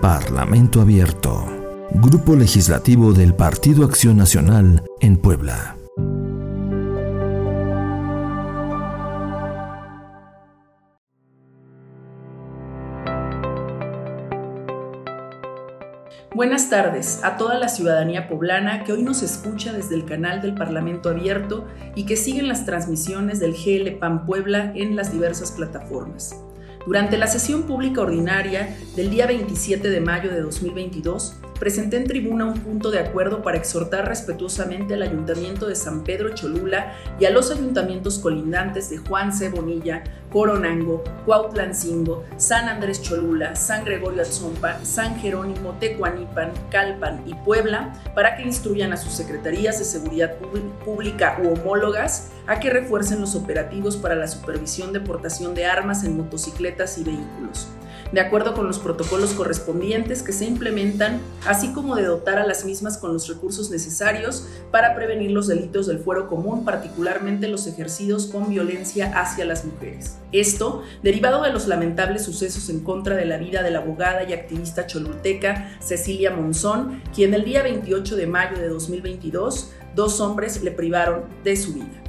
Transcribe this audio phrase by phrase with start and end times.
[0.00, 1.44] Parlamento Abierto.
[1.90, 5.76] Grupo Legislativo del Partido Acción Nacional en Puebla.
[16.32, 20.54] Buenas tardes a toda la ciudadanía poblana que hoy nos escucha desde el canal del
[20.54, 26.36] Parlamento Abierto y que siguen las transmisiones del GL PAN Puebla en las diversas plataformas.
[26.88, 32.44] Durante la sesión pública ordinaria del día 27 de mayo de 2022, presenté en tribuna
[32.44, 37.30] un punto de acuerdo para exhortar respetuosamente al Ayuntamiento de San Pedro Cholula y a
[37.30, 39.48] los ayuntamientos colindantes de Juan C.
[39.50, 47.92] Bonilla, Coronango, Cuautlancingo, San Andrés Cholula, San Gregorio Atzompa, San Jerónimo, Tecuanipan, Calpan y Puebla
[48.14, 50.36] para que instruyan a sus secretarías de seguridad
[50.84, 56.04] pública u homólogas a que refuercen los operativos para la supervisión de portación de armas
[56.04, 57.68] en motocicletas y vehículos
[58.12, 62.64] de acuerdo con los protocolos correspondientes que se implementan, así como de dotar a las
[62.64, 68.26] mismas con los recursos necesarios para prevenir los delitos del fuero común, particularmente los ejercidos
[68.26, 70.18] con violencia hacia las mujeres.
[70.32, 74.32] Esto, derivado de los lamentables sucesos en contra de la vida de la abogada y
[74.32, 80.70] activista cholulteca Cecilia Monzón, quien el día 28 de mayo de 2022, dos hombres le
[80.70, 82.07] privaron de su vida.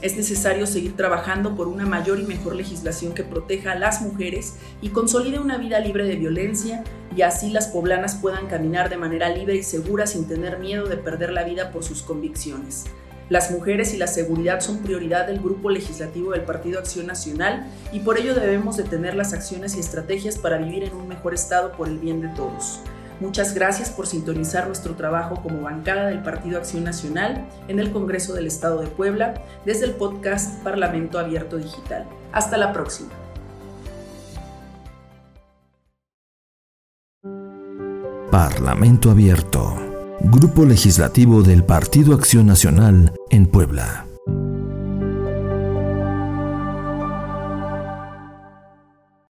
[0.00, 4.54] Es necesario seguir trabajando por una mayor y mejor legislación que proteja a las mujeres
[4.80, 6.84] y consolide una vida libre de violencia
[7.16, 10.98] y así las poblanas puedan caminar de manera libre y segura sin tener miedo de
[10.98, 12.84] perder la vida por sus convicciones.
[13.28, 17.98] Las mujeres y la seguridad son prioridad del grupo legislativo del Partido Acción Nacional y
[18.00, 21.72] por ello debemos de tener las acciones y estrategias para vivir en un mejor estado
[21.72, 22.80] por el bien de todos.
[23.20, 28.34] Muchas gracias por sintonizar nuestro trabajo como bancada del Partido Acción Nacional en el Congreso
[28.34, 32.06] del Estado de Puebla desde el podcast Parlamento Abierto Digital.
[32.32, 33.10] Hasta la próxima.
[38.30, 39.74] Parlamento Abierto.
[40.20, 44.07] Grupo Legislativo del Partido Acción Nacional en Puebla.